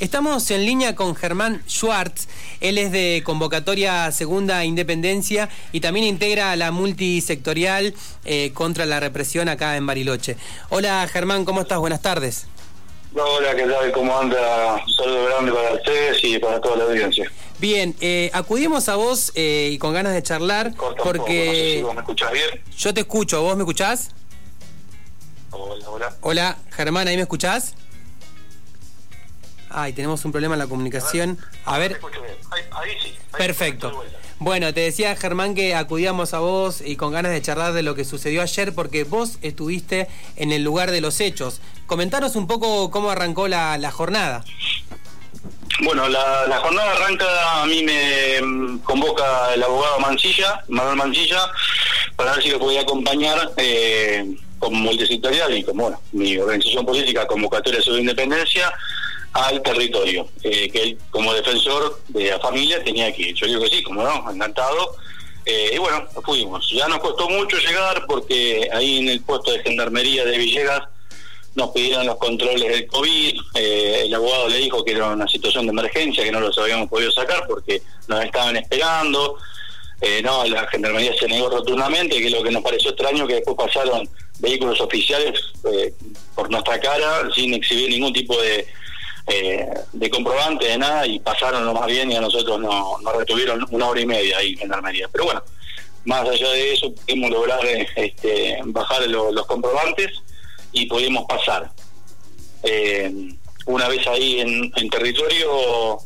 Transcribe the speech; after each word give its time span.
Estamos 0.00 0.50
en 0.50 0.64
línea 0.64 0.96
con 0.96 1.14
Germán 1.14 1.62
Schwartz, 1.68 2.26
él 2.60 2.78
es 2.78 2.90
de 2.90 3.22
convocatoria 3.22 4.10
Segunda 4.12 4.64
Independencia 4.64 5.50
y 5.72 5.80
también 5.80 6.06
integra 6.06 6.56
la 6.56 6.70
multisectorial 6.72 7.92
eh, 8.24 8.50
contra 8.54 8.86
la 8.86 8.98
represión 8.98 9.50
acá 9.50 9.76
en 9.76 9.86
Bariloche. 9.86 10.38
Hola 10.70 11.06
Germán, 11.06 11.44
¿cómo 11.44 11.60
estás? 11.60 11.78
Buenas 11.80 12.00
tardes. 12.00 12.46
Hola, 13.14 13.54
¿qué 13.54 13.64
tal? 13.64 13.92
¿Cómo 13.92 14.18
anda? 14.18 14.82
Un 14.86 14.94
saludo 14.94 15.24
grande 15.26 15.52
para 15.52 15.74
ustedes 15.74 16.24
y 16.24 16.38
para 16.38 16.62
toda 16.62 16.78
la 16.78 16.84
audiencia. 16.84 17.30
Bien, 17.58 17.94
eh, 18.00 18.30
acudimos 18.32 18.88
a 18.88 18.96
vos 18.96 19.32
eh, 19.34 19.68
y 19.70 19.76
con 19.76 19.92
ganas 19.92 20.14
de 20.14 20.22
charlar 20.22 20.72
porque... 21.04 21.82
vos 21.84 21.94
me 21.94 22.00
escuchás 22.00 22.32
bien. 22.32 22.48
Yo 22.74 22.94
te 22.94 23.00
escucho, 23.00 23.42
¿vos 23.42 23.54
me 23.54 23.64
escuchás? 23.64 24.12
Hola, 25.50 25.90
hola. 25.90 26.16
Hola, 26.22 26.56
Germán, 26.70 27.06
¿ahí 27.06 27.16
me 27.16 27.22
escuchás? 27.22 27.74
Ay, 29.70 29.92
tenemos 29.92 30.24
un 30.24 30.32
problema 30.32 30.54
en 30.54 30.58
la 30.58 30.66
comunicación. 30.66 31.38
A 31.64 31.78
ver. 31.78 32.00
Ahí, 32.72 32.90
sí. 33.02 33.14
Perfecto. 33.36 34.04
Bueno, 34.40 34.72
te 34.72 34.80
decía 34.80 35.14
Germán 35.16 35.54
que 35.54 35.74
acudíamos 35.74 36.32
a 36.32 36.38
vos 36.38 36.80
y 36.80 36.96
con 36.96 37.12
ganas 37.12 37.32
de 37.32 37.42
charlar 37.42 37.74
de 37.74 37.82
lo 37.82 37.94
que 37.94 38.06
sucedió 38.06 38.40
ayer 38.40 38.74
porque 38.74 39.04
vos 39.04 39.38
estuviste 39.42 40.08
en 40.36 40.50
el 40.50 40.64
lugar 40.64 40.90
de 40.90 41.02
los 41.02 41.20
hechos. 41.20 41.60
Comentaros 41.86 42.36
un 42.36 42.46
poco 42.46 42.90
cómo 42.90 43.10
arrancó 43.10 43.48
la, 43.48 43.90
jornada. 43.92 44.42
Bueno, 45.82 46.08
la, 46.08 46.58
jornada 46.62 46.92
arranca, 46.92 47.62
a 47.62 47.66
mí 47.66 47.82
me 47.82 48.40
mm, 48.40 48.78
convoca 48.78 49.52
el 49.54 49.62
abogado 49.62 50.00
Mancilla, 50.00 50.64
Manuel 50.68 50.96
Mancilla, 50.96 51.50
para 52.16 52.32
ver 52.32 52.42
si 52.42 52.50
lo 52.50 52.58
podía 52.58 52.80
acompañar 52.80 53.52
eh, 53.58 54.36
como 54.58 54.78
multisectorial 54.78 55.56
y 55.56 55.64
como 55.64 55.82
bueno, 55.82 56.00
mi 56.12 56.38
organización 56.38 56.86
política, 56.86 57.26
Convocatoria 57.26 57.80
de 57.80 58.00
Independencia, 58.00 58.72
al 59.32 59.62
territorio, 59.62 60.28
eh, 60.42 60.68
que 60.70 60.82
él 60.82 60.98
como 61.10 61.32
defensor 61.32 62.00
de 62.08 62.30
la 62.30 62.40
familia 62.40 62.82
tenía 62.82 63.12
que 63.12 63.22
ir. 63.22 63.34
Yo 63.34 63.46
digo 63.46 63.62
que 63.62 63.68
sí, 63.68 63.82
como 63.82 64.02
no, 64.02 64.30
encantado. 64.30 64.96
Eh, 65.46 65.72
y 65.74 65.78
bueno, 65.78 66.06
fuimos. 66.24 66.68
Ya 66.70 66.88
nos 66.88 66.98
costó 66.98 67.28
mucho 67.28 67.56
llegar 67.58 68.04
porque 68.06 68.68
ahí 68.72 68.98
en 68.98 69.08
el 69.08 69.20
puesto 69.22 69.52
de 69.52 69.60
gendarmería 69.60 70.24
de 70.24 70.36
Villegas 70.36 70.82
nos 71.54 71.70
pidieron 71.70 72.06
los 72.06 72.16
controles 72.16 72.68
del 72.68 72.86
COVID. 72.88 73.40
Eh, 73.54 74.02
el 74.04 74.14
abogado 74.14 74.48
le 74.48 74.58
dijo 74.58 74.84
que 74.84 74.92
era 74.92 75.08
una 75.08 75.28
situación 75.28 75.66
de 75.66 75.72
emergencia, 75.72 76.24
que 76.24 76.32
no 76.32 76.40
los 76.40 76.58
habíamos 76.58 76.88
podido 76.88 77.10
sacar 77.12 77.44
porque 77.46 77.82
nos 78.08 78.24
estaban 78.24 78.56
esperando. 78.56 79.36
no, 80.24 80.44
la 80.46 80.66
gendarmería 80.68 81.14
se 81.18 81.28
negó 81.28 81.50
rotundamente, 81.50 82.20
que 82.20 82.30
lo 82.30 82.42
que 82.42 82.50
nos 82.50 82.62
pareció 82.62 82.90
extraño, 82.90 83.26
que 83.26 83.34
después 83.34 83.56
pasaron 83.56 84.08
vehículos 84.38 84.80
oficiales 84.80 85.38
por 86.34 86.50
nuestra 86.50 86.80
cara 86.80 87.28
sin 87.34 87.52
exhibir 87.54 87.90
ningún 87.90 88.12
tipo 88.12 88.40
de, 88.40 88.66
eh, 89.26 89.68
de 89.92 90.10
comprobante, 90.10 90.66
de 90.66 90.78
nada, 90.78 91.06
y 91.06 91.18
pasaron 91.20 91.64
lo 91.64 91.74
más 91.74 91.86
bien 91.86 92.10
y 92.10 92.16
a 92.16 92.20
nosotros 92.20 92.58
nos 92.60 93.00
no 93.02 93.12
retuvieron 93.12 93.66
una 93.70 93.88
hora 93.88 94.00
y 94.00 94.06
media 94.06 94.38
ahí 94.38 94.56
en 94.60 94.72
Armería. 94.72 95.08
Pero 95.12 95.24
bueno, 95.24 95.42
más 96.04 96.28
allá 96.28 96.50
de 96.50 96.72
eso, 96.72 96.92
pudimos 96.92 97.30
lograr 97.30 97.64
eh, 97.66 97.86
este, 97.96 98.58
bajar 98.64 99.06
los 99.08 99.46
comprobantes 99.46 100.10
y 100.72 100.86
pudimos 100.86 101.24
pasar. 101.26 101.70
Eh, 102.62 103.12
una 103.66 103.88
vez 103.88 104.06
ahí 104.06 104.40
en, 104.40 104.90
territorio, 104.90 105.98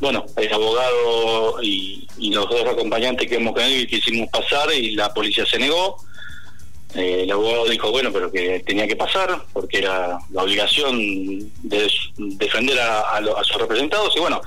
bueno, 0.00 0.24
el 0.36 0.52
abogado 0.52 1.62
y, 1.62 2.06
los 2.18 2.48
dos 2.50 2.66
acompañantes 2.66 3.28
que 3.28 3.36
hemos 3.36 3.54
tenido 3.54 3.86
quisimos 3.86 4.28
pasar 4.28 4.72
y 4.74 4.94
la 4.94 5.12
policía 5.14 5.46
se 5.46 5.58
negó 5.58 5.96
eh, 6.94 7.22
el 7.24 7.30
abogado 7.30 7.66
dijo, 7.66 7.90
bueno, 7.90 8.10
pero 8.12 8.32
que 8.32 8.60
tenía 8.60 8.86
que 8.86 8.96
pasar, 8.96 9.42
porque 9.52 9.78
era 9.78 10.18
la 10.30 10.42
obligación 10.42 10.98
de 11.62 11.90
defender 12.16 12.78
a, 12.80 13.20
sus 13.44 13.60
representados, 13.60 14.16
y 14.16 14.20
bueno, 14.20 14.40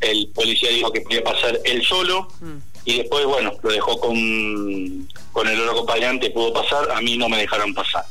el 0.00 0.28
policía 0.34 0.70
dijo 0.70 0.90
que 0.90 1.02
podía 1.02 1.22
pasar 1.22 1.58
él 1.64 1.82
solo, 1.82 2.28
mm. 2.40 2.56
y 2.86 2.98
después, 2.98 3.26
bueno, 3.26 3.52
lo 3.62 3.70
dejó 3.70 4.00
con, 4.00 5.08
con 5.32 5.48
el 5.48 5.60
otro 5.60 5.72
acompañante, 5.72 6.30
pudo 6.30 6.52
pasar, 6.52 6.90
a 6.90 7.00
mí 7.02 7.18
no 7.18 7.28
me 7.28 7.38
dejaron 7.38 7.74
pasar. 7.74 8.04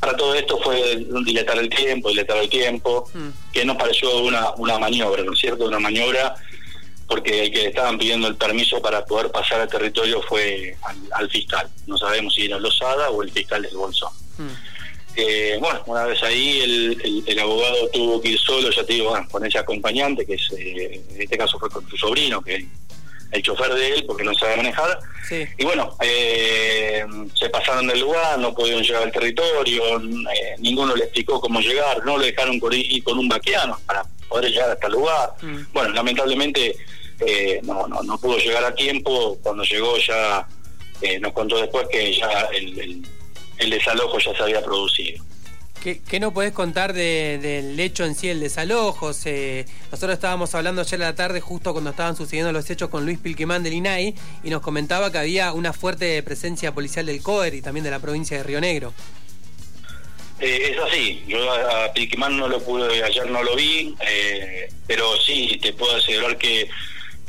Para 0.00 0.16
todo 0.16 0.34
esto 0.34 0.58
fue 0.62 1.04
dilatar 1.26 1.58
el 1.58 1.68
tiempo, 1.68 2.08
dilatar 2.08 2.38
el 2.38 2.48
tiempo, 2.48 3.06
mm. 3.12 3.52
que 3.52 3.66
nos 3.66 3.76
pareció 3.76 4.18
una, 4.20 4.52
una 4.56 4.78
maniobra, 4.78 5.22
¿no 5.22 5.34
es 5.34 5.38
cierto? 5.38 5.66
Una 5.66 5.78
maniobra 5.78 6.34
porque 7.10 7.42
el 7.42 7.50
que 7.50 7.66
estaban 7.66 7.98
pidiendo 7.98 8.28
el 8.28 8.36
permiso 8.36 8.80
para 8.80 9.04
poder 9.04 9.32
pasar 9.32 9.60
al 9.60 9.68
territorio 9.68 10.22
fue 10.22 10.76
al, 11.10 11.28
fiscal. 11.28 11.68
No 11.88 11.98
sabemos 11.98 12.32
si 12.32 12.44
era 12.44 12.56
Lozada 12.56 13.10
o 13.10 13.24
el 13.24 13.32
fiscal 13.32 13.62
del 13.62 13.76
Bolsón. 13.76 14.12
Hmm. 14.38 14.48
Eh, 15.16 15.58
bueno, 15.60 15.82
una 15.86 16.04
vez 16.04 16.22
ahí 16.22 16.60
el, 17.26 17.38
abogado 17.40 17.88
tuvo 17.92 18.20
que 18.22 18.28
ir 18.28 18.38
solo, 18.38 18.70
ya 18.70 18.84
te 18.84 18.92
digo, 18.92 19.12
con 19.28 19.44
ese 19.44 19.58
acompañante, 19.58 20.24
que 20.24 20.34
es, 20.34 20.52
eh, 20.56 21.02
en 21.10 21.20
este 21.20 21.36
caso 21.36 21.58
fue 21.58 21.68
con 21.68 21.86
su 21.90 21.96
sobrino, 21.96 22.40
que 22.42 22.54
es 22.54 22.64
el 23.32 23.42
chofer 23.42 23.74
de 23.74 23.88
él, 23.88 24.04
porque 24.06 24.22
no 24.22 24.32
sabe 24.32 24.58
manejar. 24.58 25.00
Y 25.58 25.64
bueno, 25.64 25.96
eh, 26.00 27.04
se 27.34 27.50
pasaron 27.50 27.88
del 27.88 28.00
lugar, 28.00 28.38
no 28.38 28.54
pudieron 28.54 28.84
llegar 28.84 29.02
al 29.02 29.12
territorio, 29.12 30.00
ninguno 30.58 30.94
le 30.94 31.04
explicó 31.04 31.40
cómo 31.40 31.60
llegar, 31.60 32.04
no 32.04 32.18
lo 32.18 32.24
dejaron 32.24 32.60
ir 32.72 33.02
con 33.02 33.18
un 33.18 33.28
vaqueano 33.28 33.80
para 33.84 34.04
poder 34.28 34.52
llegar 34.52 34.70
hasta 34.70 34.86
el 34.86 34.92
lugar. 34.92 35.34
Hmm. 35.42 35.64
Bueno, 35.72 35.90
lamentablemente 35.90 36.76
eh, 37.26 37.60
no, 37.62 37.86
no, 37.86 38.02
no 38.02 38.18
pudo 38.18 38.38
llegar 38.38 38.64
a 38.64 38.74
tiempo. 38.74 39.38
Cuando 39.42 39.62
llegó 39.64 39.96
ya 39.98 40.46
eh, 41.00 41.18
nos 41.18 41.32
contó 41.32 41.58
después 41.58 41.86
que 41.90 42.12
ya 42.12 42.48
el, 42.52 43.02
el, 43.58 43.70
desalojo 43.70 44.18
ya 44.18 44.36
se 44.36 44.42
había 44.42 44.62
producido. 44.62 45.24
¿Qué, 45.82 46.02
¿Qué 46.02 46.20
no 46.20 46.34
podés 46.34 46.52
contar 46.52 46.92
del 46.92 47.80
hecho 47.80 48.04
en 48.04 48.14
sí, 48.14 48.28
el 48.28 48.38
desalojo? 48.38 49.06
nosotros 49.08 50.12
estábamos 50.12 50.54
hablando 50.54 50.82
ayer 50.82 51.02
a 51.02 51.06
la 51.06 51.14
tarde, 51.14 51.40
justo 51.40 51.72
cuando 51.72 51.90
estaban 51.90 52.16
sucediendo 52.16 52.52
los 52.52 52.68
hechos 52.68 52.90
con 52.90 53.06
Luis 53.06 53.18
Pilquemán 53.18 53.62
del 53.62 53.72
INAI, 53.72 54.14
y 54.44 54.50
nos 54.50 54.60
comentaba 54.60 55.10
que 55.10 55.16
había 55.16 55.54
una 55.54 55.72
fuerte 55.72 56.22
presencia 56.22 56.74
policial 56.74 57.06
del 57.06 57.22
COER 57.22 57.54
y 57.54 57.62
también 57.62 57.84
de 57.84 57.90
la 57.90 57.98
provincia 57.98 58.36
de 58.36 58.42
Río 58.42 58.60
Negro. 58.60 58.92
Eh, 60.38 60.72
es 60.72 60.78
así, 60.78 61.24
yo 61.26 61.50
a, 61.50 61.90
Pilquemán 61.94 62.36
no 62.36 62.46
lo 62.46 62.62
pude, 62.62 63.02
ayer 63.02 63.30
no 63.30 63.42
lo 63.42 63.56
vi, 63.56 63.94
pero 64.86 65.16
sí 65.16 65.58
te 65.62 65.72
puedo 65.72 65.96
asegurar 65.96 66.36
que 66.36 66.68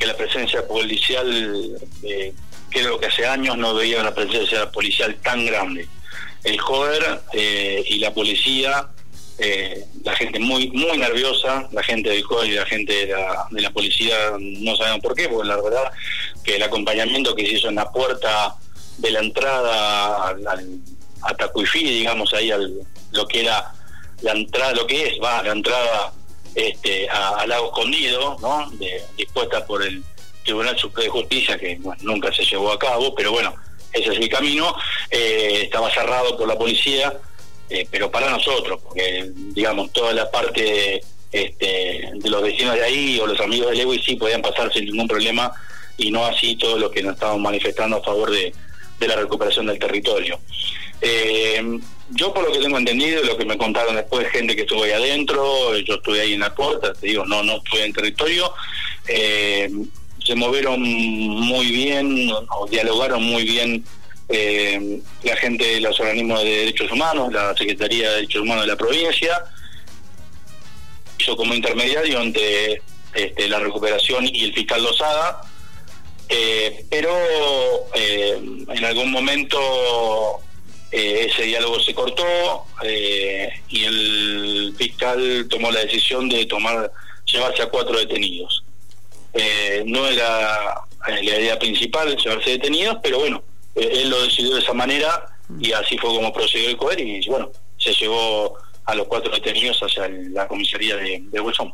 que 0.01 0.07
la 0.07 0.17
presencia 0.17 0.67
policial, 0.67 1.79
eh, 2.01 2.33
creo 2.71 2.99
que 2.99 3.05
hace 3.05 3.23
años 3.27 3.55
no 3.55 3.75
veía 3.75 4.01
una 4.01 4.15
presencia 4.15 4.71
policial 4.71 5.15
tan 5.21 5.45
grande. 5.45 5.87
El 6.43 6.59
joder 6.59 7.21
eh, 7.33 7.83
y 7.87 7.99
la 7.99 8.11
policía, 8.11 8.87
eh, 9.37 9.85
la 10.03 10.15
gente 10.15 10.39
muy 10.39 10.71
muy 10.71 10.97
nerviosa, 10.97 11.69
la 11.71 11.83
gente 11.83 12.09
del 12.09 12.23
joder 12.23 12.49
y 12.49 12.55
la 12.55 12.65
gente 12.65 13.05
de 13.05 13.13
la, 13.13 13.45
de 13.51 13.61
la 13.61 13.69
policía, 13.69 14.15
no 14.39 14.75
sabemos 14.75 15.01
por 15.01 15.13
qué, 15.13 15.29
porque 15.29 15.47
la 15.47 15.61
verdad 15.61 15.91
que 16.43 16.55
el 16.55 16.63
acompañamiento 16.63 17.35
que 17.35 17.45
se 17.45 17.53
hizo 17.53 17.69
en 17.69 17.75
la 17.75 17.91
puerta 17.91 18.55
de 18.97 19.11
la 19.11 19.19
entrada 19.19 20.35
a 21.21 21.33
Tacuifí, 21.35 21.83
digamos 21.83 22.33
ahí 22.33 22.49
al, 22.49 22.73
lo 23.11 23.27
que 23.27 23.41
era 23.41 23.71
la 24.23 24.31
entrada, 24.31 24.73
lo 24.73 24.87
que 24.87 25.09
es, 25.09 25.19
va, 25.23 25.43
la 25.43 25.51
entrada 25.51 26.11
este, 26.55 27.09
a, 27.09 27.45
Lago 27.47 27.67
Escondido, 27.67 28.37
¿no? 28.41 28.71
dispuesta 29.17 29.65
por 29.65 29.83
el 29.83 30.03
Tribunal 30.43 30.77
Supremo 30.77 31.03
de 31.03 31.21
Justicia, 31.21 31.57
que 31.57 31.79
nunca 32.01 32.33
se 32.33 32.43
llevó 32.43 32.71
a 32.71 32.79
cabo, 32.79 33.13
pero 33.15 33.31
bueno, 33.31 33.55
ese 33.93 34.11
es 34.11 34.19
el 34.19 34.29
camino. 34.29 34.75
Eh, 35.09 35.61
estaba 35.63 35.91
cerrado 35.91 36.37
por 36.37 36.47
la 36.47 36.57
policía, 36.57 37.13
eh, 37.69 37.87
pero 37.89 38.09
para 38.09 38.29
nosotros, 38.29 38.79
porque 38.83 39.29
digamos, 39.35 39.91
toda 39.91 40.13
la 40.13 40.29
parte 40.29 41.01
este, 41.31 42.09
de 42.13 42.29
los 42.29 42.41
vecinos 42.41 42.75
de 42.75 42.83
ahí 42.83 43.19
o 43.19 43.27
los 43.27 43.39
amigos 43.39 43.69
de 43.69 43.77
Lewis 43.77 44.03
sí 44.05 44.15
podían 44.15 44.41
pasar 44.41 44.71
sin 44.73 44.85
ningún 44.85 45.07
problema 45.07 45.51
y 45.97 46.11
no 46.11 46.25
así 46.25 46.55
todo 46.55 46.77
lo 46.77 46.91
que 46.91 47.03
nos 47.03 47.13
estaban 47.13 47.41
manifestando 47.41 47.97
a 47.97 48.03
favor 48.03 48.31
de, 48.31 48.53
de 48.99 49.07
la 49.07 49.15
recuperación 49.15 49.67
del 49.67 49.79
territorio. 49.79 50.39
Eh, 50.99 51.79
yo 52.13 52.33
por 52.33 52.43
lo 52.43 52.51
que 52.51 52.59
tengo 52.59 52.77
entendido, 52.77 53.23
lo 53.23 53.37
que 53.37 53.45
me 53.45 53.57
contaron 53.57 53.95
después, 53.95 54.27
gente 54.29 54.55
que 54.55 54.61
estuvo 54.61 54.83
ahí 54.83 54.91
adentro, 54.91 55.77
yo 55.77 55.95
estuve 55.95 56.21
ahí 56.21 56.33
en 56.33 56.41
la 56.41 56.53
puerta, 56.53 56.93
te 56.93 57.07
digo, 57.07 57.25
no, 57.25 57.43
no 57.43 57.57
estuve 57.57 57.85
en 57.85 57.93
territorio, 57.93 58.53
eh, 59.07 59.69
se 60.23 60.35
movieron 60.35 60.81
muy 60.81 61.67
bien, 61.67 62.31
dialogaron 62.69 63.23
muy 63.23 63.43
bien 63.43 63.83
eh, 64.29 64.99
la 65.23 65.35
gente 65.37 65.65
de 65.65 65.81
los 65.81 65.99
organismos 65.99 66.43
de 66.43 66.49
derechos 66.49 66.91
humanos, 66.91 67.31
la 67.33 67.55
Secretaría 67.55 68.09
de 68.09 68.15
Derechos 68.15 68.41
Humanos 68.41 68.65
de 68.65 68.71
la 68.71 68.77
provincia, 68.77 69.43
hizo 71.19 71.35
como 71.35 71.53
intermediario 71.53 72.19
ante 72.19 72.81
este, 73.13 73.47
la 73.47 73.59
recuperación 73.59 74.25
y 74.25 74.45
el 74.45 74.53
fiscal 74.53 74.83
Lozada, 74.83 75.41
eh, 76.29 76.85
pero 76.89 77.13
en 77.95 78.85
algún 78.85 79.11
momento 79.11 79.59
eh, 80.91 81.27
ese 81.29 81.43
diálogo 81.43 81.79
se 81.79 81.93
cortó 81.93 82.65
eh, 82.83 83.49
y 83.69 83.85
el 83.85 84.75
fiscal 84.77 85.47
tomó 85.49 85.71
la 85.71 85.79
decisión 85.81 86.27
de 86.27 86.45
tomar 86.45 86.91
llevarse 87.25 87.61
a 87.61 87.69
cuatro 87.69 87.97
detenidos. 87.97 88.63
Eh, 89.33 89.83
no 89.85 90.05
era 90.07 90.81
la 91.07 91.21
idea 91.21 91.57
principal 91.57 92.15
llevarse 92.17 92.51
detenidos, 92.51 92.97
pero 93.01 93.19
bueno, 93.19 93.41
él 93.75 94.09
lo 94.09 94.21
decidió 94.23 94.55
de 94.55 94.61
esa 94.61 94.73
manera 94.73 95.27
y 95.59 95.71
así 95.71 95.97
fue 95.97 96.09
como 96.09 96.33
procedió 96.33 96.69
el 96.69 96.77
COER 96.77 96.99
y 96.99 97.25
bueno, 97.27 97.51
se 97.77 97.93
llevó 97.93 98.57
a 98.83 98.93
los 98.93 99.07
cuatro 99.07 99.31
detenidos 99.31 99.79
hacia 99.79 100.09
la 100.09 100.47
comisaría 100.47 100.97
de, 100.97 101.23
de 101.23 101.39
Bolsón. 101.39 101.71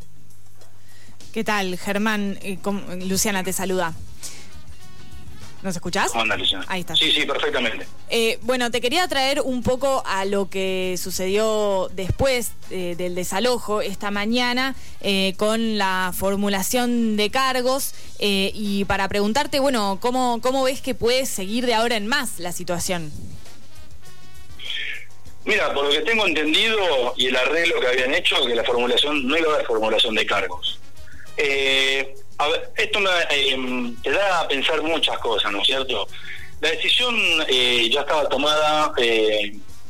¿Qué 1.33 1.43
tal, 1.43 1.77
Germán? 1.77 2.39
Luciana 3.07 3.43
te 3.43 3.53
saluda. 3.53 3.95
¿Nos 5.63 5.75
escuchás? 5.75 6.11
¿Cómo 6.11 6.23
Luciana? 6.35 6.65
Ahí 6.67 6.81
está. 6.81 6.95
Sí, 6.95 7.11
sí, 7.11 7.25
perfectamente. 7.25 7.87
Eh, 8.09 8.37
bueno, 8.43 8.69
te 8.69 8.79
quería 8.79 9.07
traer 9.07 9.41
un 9.41 9.63
poco 9.63 10.03
a 10.05 10.25
lo 10.25 10.49
que 10.49 10.95
sucedió 10.97 11.89
después 11.93 12.51
eh, 12.69 12.95
del 12.97 13.15
desalojo 13.15 13.81
esta 13.81 14.11
mañana 14.11 14.75
con 15.37 15.77
la 15.77 16.13
formulación 16.15 17.17
de 17.17 17.29
cargos 17.29 17.93
y 18.19 18.85
para 18.85 19.07
preguntarte, 19.07 19.59
bueno, 19.59 19.99
¿cómo, 20.01 20.41
¿cómo 20.41 20.63
ves 20.63 20.81
que 20.81 20.95
puede 20.95 21.25
seguir 21.25 21.65
de 21.65 21.73
ahora 21.73 21.95
en 21.95 22.07
más 22.07 22.39
la 22.39 22.51
situación? 22.51 23.11
Mira, 25.47 25.73
por 25.73 25.85
lo 25.85 25.91
que 25.91 26.01
tengo 26.01 26.27
entendido 26.27 27.13
y 27.15 27.27
el 27.27 27.35
arreglo 27.37 27.79
que 27.79 27.87
habían 27.87 28.13
hecho, 28.13 28.35
que 28.45 28.53
la 28.53 28.65
formulación, 28.65 29.25
no 29.25 29.37
iba 29.37 29.49
a 29.49 29.55
haber 29.55 29.65
formulación 29.65 30.13
de 30.13 30.25
cargos. 30.25 30.77
Eh, 31.37 32.15
a 32.37 32.47
ver, 32.47 32.69
esto 32.77 32.99
eh, 33.31 33.93
te 34.03 34.11
da 34.11 34.41
a 34.41 34.47
pensar 34.47 34.81
muchas 34.81 35.17
cosas, 35.19 35.51
¿no 35.51 35.61
es 35.61 35.67
cierto? 35.67 36.07
La 36.61 36.71
decisión 36.71 37.15
eh, 37.47 37.89
ya 37.91 38.01
estaba 38.01 38.27
tomada 38.29 38.93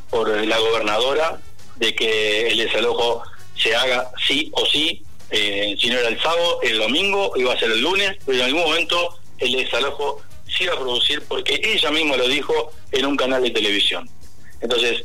por 0.10 0.30
la 0.30 0.58
gobernadora 0.58 1.40
de 1.76 1.96
que 1.96 2.48
el 2.48 2.58
desalojo 2.58 3.24
se 3.56 3.76
haga 3.76 4.10
sí 4.28 4.50
o 4.54 4.66
sí, 4.66 5.04
si 5.32 5.90
no 5.90 5.98
era 5.98 6.10
el 6.10 6.22
sábado, 6.22 6.60
el 6.64 6.78
domingo, 6.78 7.34
iba 7.36 7.54
a 7.54 7.60
ser 7.60 7.72
el 7.72 7.82
lunes, 7.82 8.18
pero 8.26 8.40
en 8.40 8.46
algún 8.46 8.62
momento 8.62 9.18
el 9.40 9.52
desalojo 9.54 10.22
se 10.48 10.64
iba 10.66 10.74
a 10.74 10.80
producir 10.80 11.22
porque 11.28 11.60
ella 11.64 11.92
misma 11.92 12.18
lo 12.18 12.28
dijo 12.28 12.72
en 12.92 13.06
un 13.06 13.16
canal 13.16 13.44
de 13.44 13.52
televisión. 13.52 14.10
Entonces, 14.62 15.04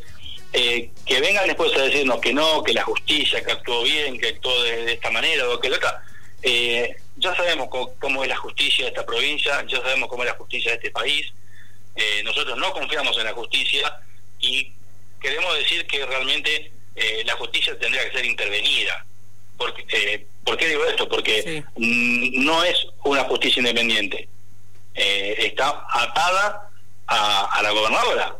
eh, 0.52 0.90
que 1.06 1.20
vengan 1.20 1.46
después 1.46 1.74
a 1.76 1.82
decirnos 1.82 2.20
que 2.20 2.32
no, 2.32 2.62
que 2.62 2.72
la 2.72 2.82
justicia, 2.82 3.42
que 3.42 3.52
actuó 3.52 3.82
bien, 3.82 4.18
que 4.18 4.28
actuó 4.28 4.62
de, 4.62 4.92
esta 4.92 5.10
manera 5.10 5.48
o 5.48 5.58
que 5.58 5.70
la 5.70 5.76
otra. 5.76 6.02
Eh, 6.42 6.94
ya 7.16 7.34
sabemos 7.34 7.68
cómo, 7.98 8.22
es 8.22 8.28
la 8.28 8.36
justicia 8.36 8.84
de 8.84 8.90
esta 8.90 9.06
provincia, 9.06 9.64
ya 9.66 9.80
sabemos 9.80 10.08
cómo 10.08 10.22
es 10.22 10.30
la 10.30 10.36
justicia 10.36 10.70
de 10.70 10.76
este 10.76 10.90
país. 10.90 11.32
Eh, 11.94 12.22
nosotros 12.24 12.56
no 12.58 12.72
confiamos 12.72 13.16
en 13.18 13.24
la 13.24 13.32
justicia 13.32 14.00
y 14.40 14.72
queremos 15.20 15.54
decir 15.58 15.86
que 15.86 16.04
realmente 16.06 16.72
la 17.24 17.34
justicia 17.36 17.78
tendría 17.78 18.04
que 18.08 18.16
ser 18.16 18.24
intervenida. 18.26 19.04
Porque, 19.56 20.26
¿Por 20.44 20.56
qué 20.56 20.68
digo 20.68 20.84
esto? 20.84 21.08
Porque 21.08 21.64
no 21.76 22.64
es 22.64 22.86
una 23.04 23.24
justicia 23.24 23.60
independiente. 23.60 24.28
está 24.94 25.86
atada 25.90 26.70
a 27.06 27.60
la 27.62 27.70
gobernadora 27.70 28.36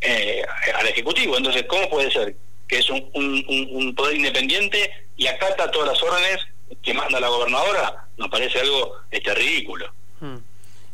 eh, 0.00 0.44
al 0.78 0.86
Ejecutivo. 0.86 1.36
Entonces, 1.36 1.64
¿cómo 1.68 1.88
puede 1.88 2.10
ser 2.10 2.36
que 2.68 2.78
es 2.78 2.90
un, 2.90 3.10
un, 3.14 3.94
poder 3.94 4.16
independiente 4.16 4.90
y 5.16 5.26
acata 5.26 5.70
todas 5.70 5.88
las 5.88 6.02
órdenes 6.02 6.46
que 6.82 6.94
manda 6.94 7.18
la 7.18 7.28
gobernadora? 7.28 8.05
Nos 8.16 8.28
parece 8.28 8.60
algo 8.60 8.92
este, 9.10 9.34
ridículo. 9.34 9.86
Hmm. 10.20 10.36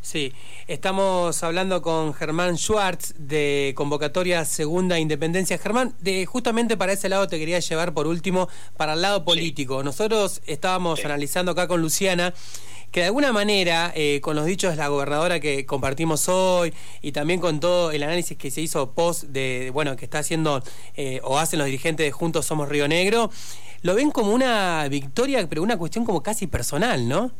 Sí, 0.01 0.33
estamos 0.67 1.43
hablando 1.43 1.81
con 1.81 2.13
Germán 2.13 2.57
Schwartz 2.57 3.13
de 3.17 3.73
Convocatoria 3.77 4.43
Segunda 4.43 4.99
Independencia. 4.99 5.57
Germán, 5.57 5.95
de, 6.01 6.25
justamente 6.25 6.75
para 6.75 6.91
ese 6.91 7.07
lado 7.07 7.29
te 7.29 7.39
quería 7.39 7.59
llevar 7.59 7.93
por 7.93 8.07
último 8.07 8.49
para 8.75 8.95
el 8.95 9.01
lado 9.01 9.23
político. 9.23 9.81
Nosotros 9.81 10.41
estábamos 10.45 11.05
analizando 11.05 11.53
acá 11.53 11.69
con 11.69 11.81
Luciana 11.81 12.33
que 12.93 12.99
de 12.99 13.05
alguna 13.07 13.33
manera, 13.33 13.91
eh, 13.95 14.21
con 14.21 14.35
los 14.35 14.45
dichos 14.45 14.71
de 14.71 14.77
la 14.77 14.87
gobernadora 14.87 15.39
que 15.39 15.65
compartimos 15.65 16.29
hoy 16.29 16.73
y 17.01 17.11
también 17.11 17.39
con 17.39 17.59
todo 17.59 17.89
el 17.91 18.03
análisis 18.03 18.37
que 18.37 18.51
se 18.51 18.61
hizo 18.61 18.91
post 18.91 19.23
de, 19.23 19.71
bueno, 19.73 19.95
que 19.95 20.05
está 20.05 20.19
haciendo 20.19 20.61
eh, 20.95 21.19
o 21.23 21.39
hacen 21.39 21.57
los 21.57 21.65
dirigentes 21.65 22.05
de 22.05 22.11
Juntos 22.11 22.45
Somos 22.45 22.69
Río 22.69 22.87
Negro, 22.87 23.31
lo 23.83 23.95
ven 23.95 24.11
como 24.11 24.31
una 24.31 24.87
victoria, 24.89 25.47
pero 25.47 25.61
una 25.61 25.77
cuestión 25.77 26.05
como 26.05 26.23
casi 26.23 26.47
personal, 26.47 27.07
¿no? 27.07 27.31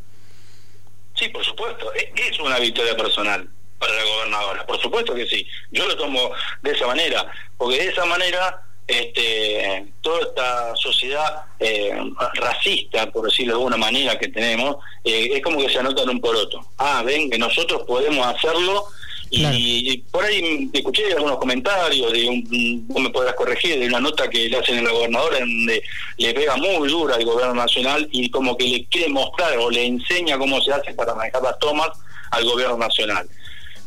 Sí, 1.16 1.30
por 1.30 1.44
supuesto, 1.44 1.92
e-, 1.96 2.14
es 2.16 2.40
una 2.40 2.60
victoria 2.60 2.96
personal 2.96 3.50
para 3.80 3.94
la 3.94 4.04
gobernadora, 4.04 4.66
por 4.66 4.80
supuesto 4.80 5.16
que 5.16 5.26
sí. 5.26 5.48
Yo 5.72 5.88
lo 5.88 5.98
tomo 5.98 6.32
de 6.62 6.72
esa 6.72 6.88
manera, 6.88 7.26
porque 7.58 7.78
de 7.78 7.90
esa 7.90 8.06
manera 8.06 8.62
este, 8.88 9.86
toda 10.02 10.20
esta 10.22 10.76
sociedad 10.76 11.46
eh, 11.60 11.94
racista, 12.36 13.10
por 13.12 13.26
decirlo 13.26 13.54
de 13.54 13.60
alguna 13.60 13.78
manera, 13.78 14.20
que 14.20 14.28
tenemos, 14.28 14.78
eh, 15.04 15.30
es 15.34 15.42
como 15.42 15.60
que 15.60 15.70
se 15.70 15.80
anotan 15.80 16.10
un 16.10 16.20
poroto. 16.20 16.60
Ah, 16.78 17.04
ven, 17.06 17.30
que 17.30 17.38
nosotros 17.38 17.84
podemos 17.88 18.26
hacerlo. 18.28 18.86
Y, 19.36 19.98
por 20.12 20.24
ahí 20.24 20.70
escuché 20.72 21.12
algunos 21.14 21.38
comentarios, 21.38 22.14
de 22.14 22.30
un, 22.30 22.88
vos 22.88 23.02
me 23.02 23.10
podrás 23.10 23.34
corregir, 23.34 23.80
de 23.80 23.88
una 23.88 24.00
nota 24.00 24.30
que 24.30 24.48
le 24.48 24.58
hacen 24.58 24.78
en 24.78 24.86
la 24.86 24.92
gobernadora, 24.92 25.40
donde 25.40 25.82
le 26.18 26.34
pega 26.36 26.56
muy 26.56 26.88
dura 26.88 27.16
al 27.16 27.26
gobierno 27.26 27.56
nacional 27.56 28.08
y 28.12 28.30
como 28.30 28.56
que 28.56 28.66
le 28.66 28.86
quiere 28.86 29.10
mostrar 29.10 29.58
o 29.58 29.72
le 29.72 29.86
enseña 29.86 30.38
cómo 30.38 30.62
se 30.62 30.72
hace 30.72 30.94
para 30.94 31.16
manejar 31.16 31.42
las 31.42 31.58
tomas 31.58 31.90
al 32.30 32.46
gobierno 32.46 32.78
nacional. 32.78 33.28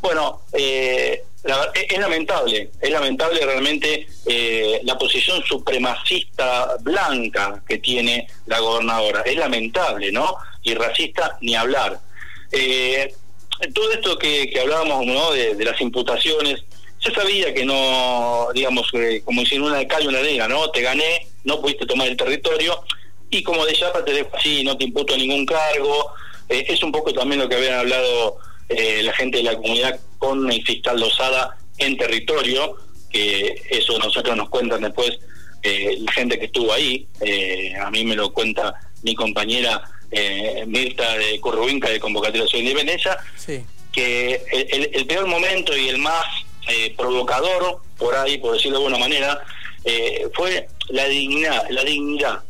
Bueno, 0.00 0.40
eh, 0.52 1.22
es 1.75 1.98
lamentable, 1.98 2.70
es 2.81 2.90
lamentable 2.90 3.40
realmente 3.40 4.08
eh, 4.26 4.81
la 4.82 4.98
posición 4.98 5.44
supremacista 5.44 6.76
blanca 6.81 7.62
que 7.69 7.78
tiene 7.78 8.26
la 8.46 8.58
gobernadora. 8.58 9.22
Es 9.22 9.37
lamentable, 9.37 10.10
¿no? 10.10 10.37
Y 10.64 10.75
racista 10.75 11.38
ni 11.40 11.54
hablar. 11.54 12.00
Eh, 12.50 13.14
todo 13.75 13.93
esto 13.93 14.19
que, 14.19 14.53
hablábamos 14.61 15.06
¿no? 15.06 15.32
de, 15.32 15.64
las 15.64 15.81
imputaciones, 15.81 16.64
se 16.99 17.12
sabía 17.12 17.53
que 17.55 17.64
no, 17.64 18.49
digamos, 18.55 18.91
como 19.25 19.43
en 19.43 19.62
una 19.62 19.79
de 19.79 19.87
calle 19.87 20.08
una 20.08 20.23
negra, 20.23 20.49
¿no? 20.49 20.70
Te 20.70 20.82
gané, 20.82 21.26
no 21.44 21.61
pudiste 21.61 21.87
tomar 21.87 22.08
el 22.08 22.17
territorio 22.17 22.82
y 23.31 23.43
como 23.43 23.64
de 23.67 23.75
Chapa 23.75 24.05
te 24.05 24.12
dejo 24.12 24.31
así, 24.37 24.64
no 24.64 24.76
te 24.76 24.85
imputo 24.85 25.17
ningún 25.17 25.47
cargo. 25.47 26.12
es 26.49 26.82
un 26.82 26.93
poco 26.93 27.12
también 27.12 27.41
lo 27.41 27.49
que 27.49 27.56
habían 27.56 27.81
hablado 27.81 28.38
eh, 28.69 29.03
la 29.05 29.12
gente 29.12 29.38
de 29.38 29.44
la 29.44 29.56
comunidad 29.56 30.00
con 30.19 30.50
el 30.50 30.64
fiscal 30.64 30.99
Lozada 30.99 31.56
en 31.79 31.97
territorio, 31.97 32.76
que 33.11 33.62
eso 33.70 33.99
nosotros 33.99 34.37
nos 34.37 34.49
cuentan 34.49 34.82
después 34.82 35.19
eh, 35.62 35.97
la 36.00 36.12
gente 36.12 36.38
que 36.38 36.47
estuvo 36.47 36.73
ahí, 36.73 37.06
eh, 37.20 37.75
a 37.76 37.91
mí 37.91 38.05
me 38.05 38.17
lo 38.17 38.32
cuenta 38.32 38.75
mi 39.03 39.14
compañera 39.14 39.82
Mirta 40.67 41.19
de 41.19 41.41
Currubinca 41.41 41.88
de 41.88 42.00
Convocatoria 42.00 42.47
de 42.50 42.58
Independencia, 42.58 43.19
que 43.93 44.43
el, 44.53 45.06
peor 45.06 45.26
momento 45.26 45.76
y 45.76 45.88
el 45.88 45.99
más 45.99 46.25
provocador, 46.97 47.81
por 47.99 48.14
ahí, 48.14 48.38
por 48.38 48.55
decirlo 48.55 48.79
de 48.79 48.85
alguna 48.85 48.99
manera, 48.99 49.43
fue 50.35 50.69
la 50.88 51.06
dignidad, 51.06 51.69
la 51.70 51.85
dignidad, 51.85 52.43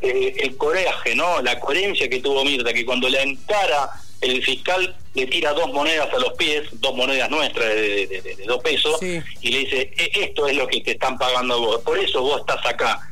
el 0.00 0.56
coraje, 0.56 1.14
¿no? 1.14 1.40
la 1.42 1.58
coherencia 1.58 2.08
que 2.08 2.20
tuvo 2.20 2.44
Mirta, 2.44 2.72
que 2.72 2.84
cuando 2.84 3.08
la 3.08 3.22
encara 3.22 3.90
el 4.20 4.42
fiscal 4.42 4.96
le 5.14 5.26
tira 5.26 5.52
dos 5.52 5.72
monedas 5.72 6.12
a 6.12 6.18
los 6.18 6.34
pies, 6.34 6.68
dos 6.72 6.94
monedas 6.94 7.30
nuestras 7.30 7.68
de, 7.68 8.36
dos 8.46 8.62
pesos, 8.62 9.00
y 9.02 9.50
le 9.50 9.58
dice, 9.60 9.92
e, 9.96 10.10
esto 10.24 10.46
es 10.46 10.56
lo 10.56 10.66
que 10.66 10.80
te 10.80 10.92
están 10.92 11.18
pagando 11.18 11.60
vos, 11.60 11.80
por 11.82 11.98
eso 11.98 12.22
vos 12.22 12.40
estás 12.40 12.64
acá. 12.66 13.09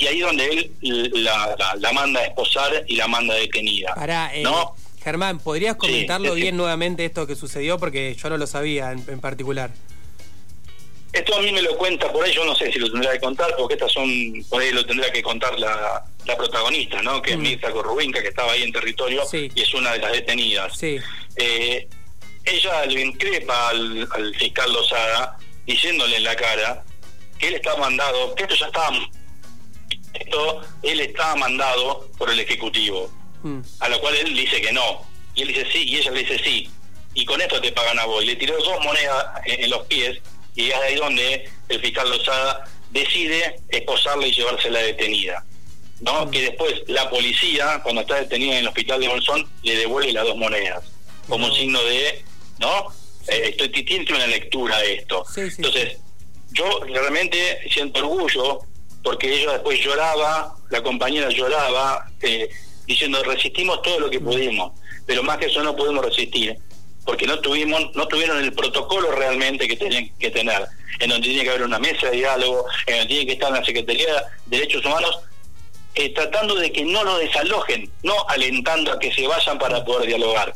Y 0.00 0.06
ahí 0.06 0.20
donde 0.20 0.46
él 0.46 0.72
la, 1.14 1.92
manda 1.92 2.20
a 2.20 2.24
esposar 2.24 2.84
y 2.88 2.96
la 2.96 3.06
manda 3.06 3.34
detenida. 3.34 3.94
Eh, 4.34 4.42
¿no? 4.42 4.74
Germán, 5.04 5.38
¿podrías 5.38 5.76
comentarlo 5.76 6.34
bien 6.34 6.56
nuevamente 6.56 7.04
esto 7.04 7.26
que 7.26 7.36
sucedió? 7.36 7.78
Porque 7.78 8.16
yo 8.20 8.28
no 8.30 8.36
lo 8.36 8.48
sabía 8.48 8.90
en 8.92 9.20
particular. 9.20 9.70
Esto 11.12 11.36
a 11.36 11.42
mí 11.42 11.50
me 11.50 11.60
lo 11.60 11.76
cuenta, 11.76 12.12
por 12.12 12.24
ahí 12.24 12.32
yo 12.32 12.44
no 12.44 12.54
sé 12.54 12.70
si 12.70 12.78
lo 12.78 12.90
tendrá 12.90 13.12
que 13.12 13.18
contar, 13.18 13.52
porque 13.58 13.74
estas 13.74 13.90
son, 13.90 14.08
por 14.48 14.62
ahí 14.62 14.70
lo 14.70 14.86
tendrá 14.86 15.10
que 15.10 15.22
contar 15.22 15.58
la, 15.58 16.04
la 16.24 16.36
protagonista, 16.36 17.02
¿no? 17.02 17.20
Que 17.20 17.32
es 17.32 17.38
mm. 17.38 17.42
Mirta 17.42 17.72
Corrubinca, 17.72 18.22
que 18.22 18.28
estaba 18.28 18.52
ahí 18.52 18.62
en 18.62 18.72
territorio 18.72 19.24
y 19.32 19.60
es 19.60 19.74
una 19.74 19.92
de 19.92 19.98
las 19.98 20.12
detenidas. 20.12 20.78
Sí. 20.78 20.98
Eh, 21.34 21.88
ella 22.44 22.86
le 22.86 23.00
increpa 23.00 23.70
al, 23.70 24.34
fiscal 24.38 24.72
Lozada, 24.72 25.36
diciéndole 25.66 26.16
en 26.16 26.24
la 26.24 26.36
cara 26.36 26.84
que 27.38 27.48
él 27.48 27.54
estaba 27.54 27.80
mandado, 27.80 28.32
que 28.36 28.44
esto 28.44 28.54
ya 28.54 28.66
estaba, 28.66 28.96
esto 30.14 30.60
él 30.82 31.00
estaba 31.00 31.36
mandado 31.36 32.08
por 32.18 32.30
el 32.30 32.40
Ejecutivo, 32.40 33.10
mm. 33.42 33.60
a 33.80 33.88
lo 33.88 34.00
cual 34.00 34.14
él 34.16 34.34
dice 34.34 34.60
que 34.60 34.72
no. 34.72 35.06
Y 35.34 35.42
él 35.42 35.48
dice 35.48 35.66
sí, 35.72 35.84
y 35.86 35.96
ella 35.96 36.10
le 36.10 36.20
dice 36.20 36.40
sí. 36.42 36.70
Y 37.14 37.24
con 37.24 37.40
esto 37.40 37.60
te 37.60 37.72
pagan 37.72 37.98
a 37.98 38.04
vos. 38.04 38.22
Y 38.22 38.26
le 38.26 38.36
tiró 38.36 38.56
dos 38.58 38.84
monedas 38.84 39.26
en 39.44 39.70
los 39.70 39.86
pies 39.86 40.20
y 40.54 40.68
es 40.70 40.76
ahí 40.76 40.96
donde 40.96 41.48
el 41.68 41.80
fiscal 41.80 42.08
Lozada 42.10 42.64
decide 42.90 43.60
esposarla 43.68 44.26
y 44.26 44.32
llevársela 44.32 44.80
detenida. 44.80 45.44
¿no? 46.00 46.30
Que 46.30 46.42
después 46.42 46.82
la 46.86 47.08
policía, 47.10 47.80
cuando 47.82 48.02
está 48.02 48.16
detenida 48.16 48.52
en 48.52 48.58
el 48.60 48.68
hospital 48.68 49.00
de 49.00 49.08
Bolsón, 49.08 49.48
le 49.62 49.76
devuelve 49.76 50.12
las 50.12 50.24
dos 50.24 50.36
monedas, 50.36 50.84
como 51.28 51.46
un 51.46 51.54
signo 51.54 51.82
de, 51.84 52.24
¿no? 52.58 52.86
Eh, 53.28 53.50
estoy, 53.50 53.68
tiene 53.68 54.06
una 54.10 54.26
lectura 54.26 54.82
esto. 54.82 55.24
Entonces, 55.36 55.98
yo 56.52 56.80
realmente 56.84 57.60
siento 57.70 58.00
orgullo 58.00 58.60
porque 59.02 59.32
ella 59.32 59.52
después 59.52 59.80
lloraba, 59.80 60.54
la 60.70 60.82
compañera 60.82 61.28
lloraba, 61.30 62.06
eh, 62.22 62.48
diciendo 62.86 63.22
resistimos 63.22 63.82
todo 63.82 64.00
lo 64.00 64.10
que 64.10 64.20
pudimos, 64.20 64.72
pero 65.06 65.22
más 65.22 65.38
que 65.38 65.46
eso 65.46 65.62
no 65.62 65.74
pudimos 65.74 66.04
resistir 66.04 66.58
porque 67.04 67.26
no 67.26 67.40
tuvimos, 67.40 67.94
no 67.94 68.06
tuvieron 68.06 68.38
el 68.38 68.52
protocolo 68.52 69.10
realmente 69.12 69.66
que 69.66 69.76
tenían 69.76 70.10
que 70.18 70.30
tener, 70.30 70.66
en 70.98 71.10
donde 71.10 71.26
tiene 71.26 71.42
que 71.42 71.50
haber 71.50 71.62
una 71.62 71.78
mesa 71.78 72.08
de 72.08 72.18
diálogo, 72.18 72.66
en 72.86 72.98
donde 72.98 73.08
tiene 73.08 73.26
que 73.26 73.32
estar 73.32 73.50
la 73.50 73.64
Secretaría 73.64 74.14
de 74.46 74.58
Derechos 74.58 74.84
Humanos, 74.84 75.18
eh, 75.94 76.14
tratando 76.14 76.54
de 76.54 76.70
que 76.70 76.84
no 76.84 77.02
lo 77.02 77.18
desalojen, 77.18 77.90
no 78.02 78.14
alentando 78.28 78.92
a 78.92 78.98
que 78.98 79.12
se 79.12 79.26
vayan 79.26 79.58
para 79.58 79.84
poder 79.84 80.06
dialogar. 80.06 80.54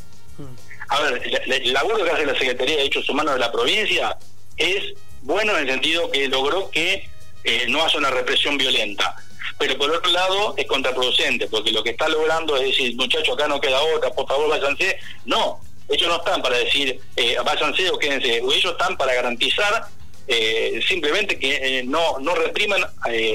A 0.88 1.00
ver, 1.00 1.42
el 1.46 1.72
laburo 1.72 2.04
que 2.04 2.10
hace 2.10 2.26
la 2.26 2.38
Secretaría 2.38 2.76
de 2.76 2.82
Derechos 2.82 3.08
Humanos 3.08 3.34
de 3.34 3.40
la 3.40 3.50
provincia 3.50 4.16
es 4.56 4.94
bueno 5.22 5.56
en 5.56 5.64
el 5.64 5.70
sentido 5.70 6.10
que 6.10 6.28
logró 6.28 6.70
que 6.70 7.08
eh, 7.44 7.66
no 7.68 7.84
haya 7.84 7.98
una 7.98 8.10
represión 8.10 8.56
violenta. 8.56 9.14
Pero 9.58 9.78
por 9.78 9.90
otro 9.90 10.10
lado 10.10 10.54
es 10.56 10.66
contraproducente, 10.66 11.46
porque 11.46 11.70
lo 11.70 11.82
que 11.82 11.90
está 11.90 12.08
logrando 12.08 12.56
es 12.56 12.70
decir, 12.70 12.96
muchachos, 12.96 13.34
acá 13.34 13.46
no 13.46 13.60
queda 13.60 13.80
otra, 13.96 14.10
por 14.10 14.26
favor 14.26 14.48
váyanse. 14.48 14.98
No, 15.26 15.60
ellos 15.88 16.08
no 16.08 16.16
están 16.16 16.42
para 16.42 16.58
decir, 16.58 17.00
eh, 17.16 17.36
váyanse 17.44 17.90
o 17.90 17.98
quédense, 17.98 18.38
ellos 18.38 18.72
están 18.72 18.96
para 18.96 19.14
garantizar 19.14 19.86
eh, 20.26 20.80
simplemente 20.88 21.38
que 21.38 21.80
eh, 21.80 21.82
no, 21.84 22.18
no 22.18 22.34
repriman 22.34 22.82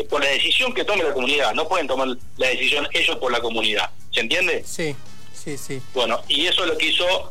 por 0.09 0.23
la 0.23 0.29
decisión 0.31 0.73
que 0.73 0.83
tome 0.83 1.03
la 1.03 1.13
comunidad, 1.13 1.53
no 1.53 1.67
pueden 1.67 1.87
tomar 1.87 2.07
la 2.37 2.47
decisión 2.47 2.87
ellos 2.93 3.17
por 3.17 3.31
la 3.31 3.39
comunidad. 3.39 3.89
¿Se 4.11 4.21
entiende? 4.21 4.63
Sí, 4.65 4.95
sí, 5.33 5.57
sí. 5.57 5.81
Bueno, 5.93 6.21
y 6.27 6.47
eso 6.47 6.63
es 6.63 6.69
lo 6.71 6.77
que 6.77 6.87
hizo 6.87 7.29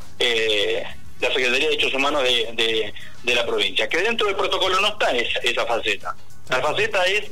la 1.20 1.28
Secretaría 1.28 1.50
de 1.50 1.66
Derechos 1.66 1.92
Humanos 1.92 2.22
de, 2.22 2.92
de, 3.24 3.34
la 3.34 3.44
provincia, 3.44 3.88
que 3.88 3.98
dentro 3.98 4.28
del 4.28 4.36
protocolo 4.36 4.80
no 4.80 4.88
está 4.88 5.10
esa, 5.10 5.40
esa 5.40 5.66
faceta. 5.66 6.14
La 6.50 6.60
faceta 6.60 7.04
es 7.04 7.30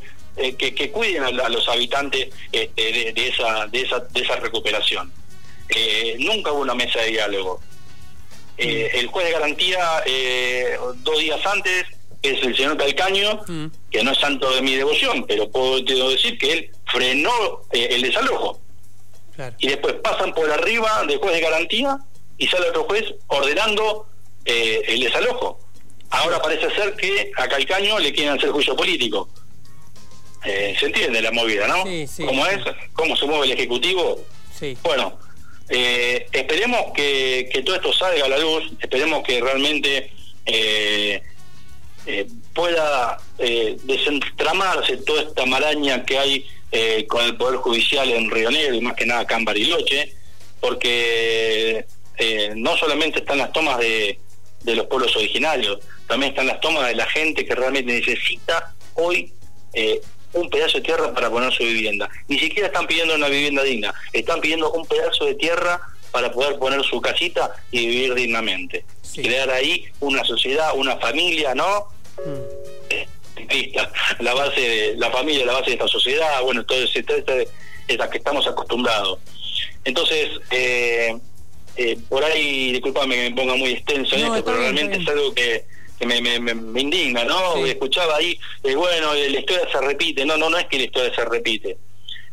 que, 0.56 0.74
que, 0.74 0.90
cuiden 0.90 1.24
a, 1.24 1.48
los 1.48 1.68
habitantes 1.68 2.28
este, 2.52 3.12
de, 3.12 3.28
esa, 3.28 3.66
de, 3.66 3.80
esa, 3.80 4.00
de 4.00 4.20
esa 4.20 4.36
recuperación. 4.36 5.12
nunca 6.18 6.52
hubo 6.52 6.60
una 6.60 6.74
mesa 6.74 7.00
de 7.00 7.08
diálogo. 7.08 7.60
Eh, 8.58 8.90
el 8.94 9.08
juez 9.08 9.26
de 9.26 9.32
garantía, 9.32 10.02
eh, 10.06 10.78
dos 10.98 11.18
días 11.18 11.44
antes, 11.44 11.84
es 12.22 12.42
el 12.42 12.56
señor 12.56 12.76
Calcaño, 12.76 13.42
mm. 13.46 13.66
que 13.90 14.02
no 14.02 14.12
es 14.12 14.18
santo 14.18 14.50
de 14.54 14.62
mi 14.62 14.74
devoción, 14.74 15.24
pero 15.26 15.50
puedo 15.50 15.80
decir 16.10 16.38
que 16.38 16.52
él 16.52 16.70
frenó 16.86 17.62
eh, 17.72 17.88
el 17.90 18.02
desalojo. 18.02 18.60
Y 19.58 19.68
después 19.68 19.94
pasan 20.02 20.32
por 20.32 20.50
arriba 20.50 21.04
del 21.06 21.18
juez 21.18 21.34
de 21.34 21.40
garantía 21.42 21.98
y 22.38 22.46
sale 22.46 22.70
otro 22.70 22.84
juez 22.84 23.04
ordenando 23.26 24.06
el 24.46 25.00
desalojo. 25.00 25.58
Ahora 26.16 26.40
parece 26.40 26.70
ser 26.74 26.94
que 26.94 27.30
a 27.36 27.46
Calcaño 27.46 27.98
le 27.98 28.12
quieren 28.12 28.38
hacer 28.38 28.50
juicio 28.50 28.74
político. 28.74 29.28
¿Se 30.42 30.86
entiende 30.86 31.20
la 31.20 31.32
movida, 31.32 31.66
no? 31.66 31.84
¿Cómo 32.24 32.46
es? 32.46 32.58
¿Cómo 32.92 33.16
se 33.16 33.26
mueve 33.26 33.46
el 33.46 33.52
Ejecutivo? 33.52 34.24
Bueno, 34.82 35.18
eh, 35.68 36.26
esperemos 36.32 36.92
que, 36.94 37.50
todo 37.64 37.76
esto 37.76 37.92
salga 37.92 38.24
a 38.24 38.28
la 38.28 38.38
luz, 38.38 38.64
esperemos 38.80 39.22
que 39.24 39.40
realmente 39.40 40.12
eh, 40.46 41.22
eh, 42.06 42.26
pueda 42.54 43.18
desentramarse 43.36 44.98
toda 44.98 45.22
esta 45.22 45.44
maraña 45.44 46.04
que 46.04 46.18
hay 46.18 46.46
con 47.08 47.24
el 47.24 47.36
Poder 47.36 47.56
Judicial 47.56 48.10
en 48.10 48.30
Río 48.30 48.50
Negro 48.50 48.74
y 48.74 48.80
más 48.80 48.94
que 48.94 49.06
nada 49.06 49.20
acá 49.20 49.36
en 49.36 49.44
Bariloche, 49.44 50.14
porque 50.60 51.84
no 52.54 52.76
solamente 52.76 53.18
están 53.18 53.38
las 53.38 53.52
tomas 53.52 53.78
de, 53.78 54.18
de 54.62 54.74
los 54.74 54.86
pueblos 54.86 55.14
originarios, 55.16 55.78
también 56.06 56.32
están 56.32 56.46
las 56.46 56.60
tomas 56.60 56.88
de 56.88 56.94
la 56.94 57.06
gente 57.06 57.44
que 57.44 57.54
realmente 57.54 57.92
necesita 57.92 58.74
hoy 58.94 59.32
un 60.36 60.50
pedazo 60.50 60.78
de 60.78 60.84
tierra 60.84 61.12
para 61.14 61.30
poner 61.30 61.52
su 61.52 61.64
vivienda. 61.64 62.08
Ni 62.28 62.38
siquiera 62.38 62.68
están 62.68 62.86
pidiendo 62.86 63.14
una 63.14 63.28
vivienda 63.28 63.62
digna, 63.62 63.94
están 64.12 64.40
pidiendo 64.40 64.70
un 64.72 64.86
pedazo 64.86 65.24
de 65.24 65.34
tierra 65.34 65.80
para 66.10 66.30
poder 66.32 66.58
poner 66.58 66.82
su 66.84 67.00
casita 67.00 67.54
y 67.70 67.86
vivir 67.86 68.14
dignamente. 68.14 68.84
Crear 69.14 69.50
ahí 69.50 69.86
una 70.00 70.24
sociedad, 70.24 70.70
una 70.74 70.96
familia, 70.96 71.54
¿no? 71.54 71.88
Mm. 72.24 74.22
la 74.22 74.34
base 74.34 74.60
de 74.60 74.94
la 74.96 75.10
familia, 75.10 75.44
la 75.44 75.52
base 75.54 75.66
de 75.66 75.72
esta 75.72 75.88
sociedad, 75.88 76.42
bueno, 76.42 76.64
todo 76.64 76.82
ese, 76.82 77.04
es 77.88 77.98
la 77.98 78.10
que 78.10 78.18
estamos 78.18 78.46
acostumbrados. 78.46 79.18
Entonces, 79.84 80.30
eh, 80.50 81.16
eh, 81.76 81.98
por 82.08 82.24
ahí, 82.24 82.72
disculpame 82.72 83.14
que 83.14 83.30
me 83.30 83.36
ponga 83.36 83.54
muy 83.56 83.72
extenso 83.72 84.16
en 84.16 84.22
esto, 84.22 84.44
pero 84.44 84.58
realmente 84.58 84.96
es 84.96 85.08
algo 85.08 85.34
que 85.34 85.64
que 85.98 86.06
me, 86.06 86.20
me, 86.20 86.54
me 86.54 86.80
indigna, 86.80 87.24
¿no? 87.24 87.64
Escuchaba 87.64 88.16
ahí, 88.16 88.38
eh, 88.62 88.74
bueno, 88.74 89.14
la 89.14 89.38
historia 89.38 89.66
se 89.70 89.80
repite. 89.80 90.24
No, 90.24 90.36
no, 90.36 90.50
no 90.50 90.58
es 90.58 90.66
que 90.66 90.78
la 90.78 90.84
historia 90.84 91.14
se 91.14 91.24
repite. 91.24 91.78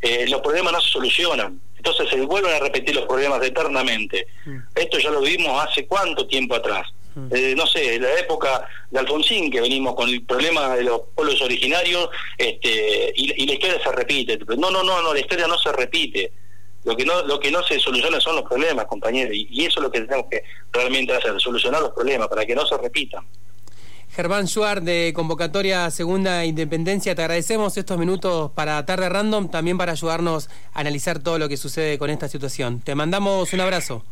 Eh, 0.02 0.28
los 0.28 0.42
problemas 0.42 0.74
no 0.74 0.82
se 0.82 0.90
solucionan. 0.90 1.62
Entonces 1.78 2.10
se 2.10 2.22
vuelven 2.22 2.54
a 2.54 2.60
repetir 2.60 2.96
los 2.96 3.06
problemas 3.06 3.44
eternamente. 3.44 4.28
Mm. 4.46 4.58
Esto 4.76 5.00
ya 5.00 5.12
lo 5.12 5.22
vimos 5.22 5.66
hace 5.66 5.86
cuánto 5.86 6.28
tiempo 6.28 6.56
atrás. 6.56 6.88
Mm. 7.16 7.28
Eh, 7.34 7.54
no 7.56 7.68
sé, 7.68 7.96
en 7.96 8.04
la 8.04 8.20
época 8.20 8.68
de 8.90 9.00
Alfonsín, 9.00 9.52
que 9.52 9.62
venimos 9.62 9.96
con 9.96 10.10
el 10.10 10.24
problema 10.24 10.76
de 10.76 10.84
los 10.84 11.02
pueblos 11.16 11.42
originarios, 11.42 12.10
este, 12.38 13.14
y, 13.16 13.46
la 13.46 13.54
historia 13.54 13.82
se 13.84 13.92
repite. 13.92 14.38
No, 14.58 14.72
no, 14.72 14.84
no, 14.84 15.02
no, 15.02 15.14
la 15.14 15.20
historia 15.20 15.48
no 15.48 15.58
se 15.58 15.72
repite. 15.72 16.32
Lo 16.84 16.98
que 16.98 17.06
no, 17.06 17.24
lo 17.24 17.40
que 17.40 17.50
no 17.50 17.64
se 17.64 17.80
soluciona 17.80 18.20
son 18.20 18.36
los 18.36 18.44
problemas, 18.44 18.86
compañeros, 18.88 19.34
y, 19.34 19.48
y 19.50 19.66
eso 19.66 19.80
es 19.80 19.84
lo 19.84 19.92
que 19.92 20.02
tenemos 20.02 20.26
que 20.30 20.44
realmente 20.74 21.14
hacer, 21.14 21.40
solucionar 21.40 21.82
los 21.82 21.92
problemas 21.92 22.28
para 22.28 22.46
que 22.46 22.56
no 22.56 22.66
se 22.66 22.78
repitan. 22.78 23.26
Germán 24.16 24.48
Suar 24.48 24.84
de 24.84 25.12
Convocatoria 25.16 25.90
Segunda 25.90 26.46
Independencia, 26.46 27.16
te 27.16 27.24
agradecemos 27.24 27.76
estos 27.78 27.98
minutos 27.98 28.52
para 28.52 28.86
Tarde 28.86 29.10
Random, 29.10 29.50
también 29.50 29.76
para 29.76 29.94
ayudarnos 29.94 30.50
a 30.74 30.82
analizar 30.82 31.18
todo 31.18 31.40
lo 31.40 31.50
que 31.50 31.58
sucede 31.58 31.98
con 31.98 32.12
esta 32.12 32.28
situación. 32.28 32.80
Te 32.82 32.94
mandamos 32.94 33.52
un 33.54 33.62
abrazo. 33.62 34.06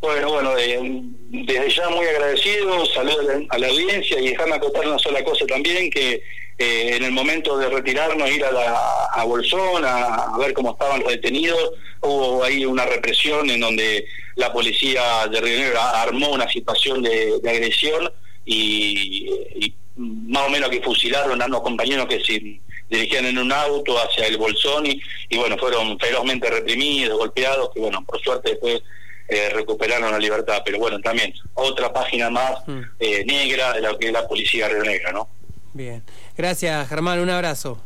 Bueno, 0.00 0.30
bueno, 0.30 0.56
eh, 0.56 1.02
desde 1.28 1.70
ya 1.70 1.88
muy 1.88 2.06
agradecido, 2.06 2.86
saludos 2.86 3.26
a 3.48 3.58
la 3.58 3.66
audiencia 3.66 4.20
y 4.20 4.28
déjame 4.28 4.54
acotar 4.54 4.86
una 4.86 4.98
sola 5.00 5.24
cosa 5.24 5.44
también, 5.44 5.90
que 5.90 6.22
eh, 6.58 6.94
en 6.94 7.02
el 7.02 7.10
momento 7.10 7.58
de 7.58 7.68
retirarnos, 7.68 8.30
ir 8.30 8.44
a, 8.44 8.52
la, 8.52 9.06
a 9.12 9.24
Bolsón, 9.24 9.84
a, 9.84 10.38
ver 10.38 10.52
cómo 10.52 10.70
estaban 10.70 11.00
los 11.00 11.10
detenidos, 11.10 11.72
hubo 12.00 12.44
ahí 12.44 12.64
una 12.64 12.86
represión 12.86 13.50
en 13.50 13.58
donde 13.58 14.06
la 14.36 14.52
policía 14.52 15.26
de 15.26 15.40
Río 15.40 15.58
Negro 15.58 15.80
armó 15.80 16.30
una 16.30 16.48
situación 16.48 17.02
de 17.02 17.40
agresión 17.44 18.08
y, 18.46 19.74
más 19.96 20.46
o 20.46 20.50
menos 20.50 20.68
que 20.70 20.82
fusilaron 20.82 21.40
a 21.40 21.46
unos 21.46 21.62
compañeros 21.62 22.06
que 22.06 22.22
se 22.22 22.60
dirigían 22.88 23.24
en 23.26 23.38
un 23.38 23.50
auto 23.50 23.98
hacia 23.98 24.26
el 24.26 24.36
Bolsón 24.36 24.86
y, 24.86 25.36
bueno, 25.36 25.56
fueron 25.58 25.98
ferozmente 25.98 26.48
reprimidos, 26.50 27.18
golpeados, 27.18 27.70
que 27.72 27.80
bueno, 27.80 28.04
por 28.04 28.20
suerte 28.20 28.50
después 28.50 28.82
eh, 29.28 29.50
recuperaron 29.50 30.12
la 30.12 30.18
libertad, 30.18 30.62
pero 30.64 30.78
bueno, 30.78 31.00
también 31.00 31.32
otra 31.54 31.92
página 31.92 32.30
más 32.30 32.66
mm. 32.66 32.80
eh, 33.00 33.24
negra 33.24 33.72
de 33.72 33.80
lo 33.80 33.98
que 33.98 34.08
es 34.08 34.12
la 34.12 34.28
policía 34.28 34.68
Río 34.68 34.84
Negra, 34.84 35.12
¿no? 35.12 35.28
Bien, 35.72 36.02
gracias 36.36 36.88
Germán, 36.88 37.18
un 37.18 37.30
abrazo. 37.30 37.80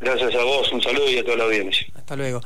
Gracias 0.00 0.34
a 0.34 0.44
vos, 0.44 0.70
un 0.72 0.82
saludo 0.82 1.08
y 1.10 1.18
a 1.18 1.24
toda 1.24 1.38
la 1.38 1.44
audiencia. 1.44 1.86
Hasta 1.94 2.16
luego. 2.16 2.40